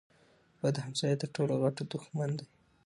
[0.61, 2.45] بد همسایه تر ټولو غټ دښمن دی.